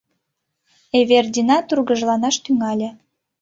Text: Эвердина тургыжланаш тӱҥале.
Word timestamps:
Эвердина 0.99 1.57
тургыжланаш 1.67 2.35
тӱҥале. 2.43 2.89